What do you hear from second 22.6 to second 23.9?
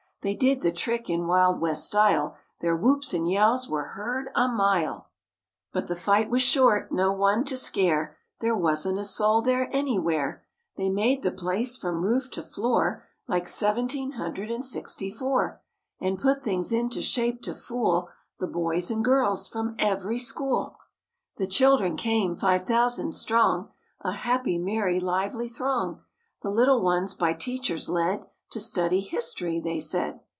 thousand strong,